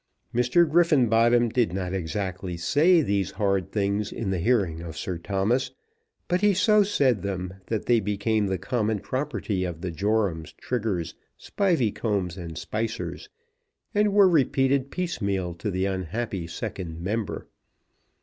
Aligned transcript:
Mr. 0.33 0.67
Griffenbottom 0.67 1.49
did 1.49 1.73
not 1.73 1.93
exactly 1.93 2.57
say 2.57 3.03
these 3.03 3.29
hard 3.29 3.71
things 3.71 4.11
in 4.11 4.31
the 4.31 4.39
hearing 4.39 4.81
of 4.81 4.97
Sir 4.97 5.19
Thomas, 5.19 5.69
but 6.27 6.41
he 6.41 6.55
so 6.55 6.81
said 6.81 7.21
them 7.21 7.53
that 7.67 7.85
they 7.85 7.99
became 7.99 8.47
the 8.47 8.57
common 8.57 8.97
property 8.97 9.63
of 9.63 9.81
the 9.81 9.91
Jorams, 9.91 10.53
Triggers, 10.57 11.13
Spiveycombs, 11.37 12.35
and 12.35 12.57
Spicers; 12.57 13.29
and 13.93 14.11
were 14.11 14.27
repeated 14.27 14.89
piecemeal 14.89 15.53
to 15.53 15.69
the 15.69 15.85
unhappy 15.85 16.47
second 16.47 16.99
member. 17.01 17.47